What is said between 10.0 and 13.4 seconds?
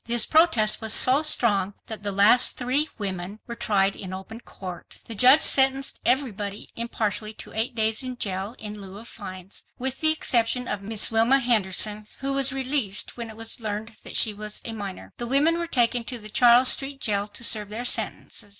the exception of Miss Wilma Henderson, who was released when it